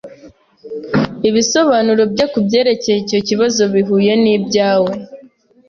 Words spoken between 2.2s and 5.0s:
kubyerekeye icyo kibazo bihuye nibyawe.